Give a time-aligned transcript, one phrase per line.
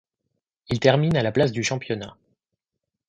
[0.69, 2.17] Il termine à la place du championnat.